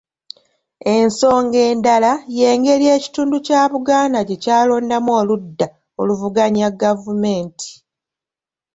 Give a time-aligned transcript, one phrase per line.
[0.95, 5.67] Ensonga endala, y'engeri ekitundu kya Buganda gye kyalondamu oludda
[6.01, 7.69] oluvuganya Gavumenti